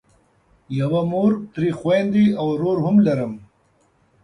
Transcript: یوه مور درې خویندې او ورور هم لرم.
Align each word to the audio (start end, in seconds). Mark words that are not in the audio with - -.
یوه 0.79 1.01
مور 1.11 1.31
درې 1.55 1.69
خویندې 1.79 2.25
او 2.39 2.47
ورور 2.53 2.77
هم 2.85 2.95
لرم. 3.05 3.33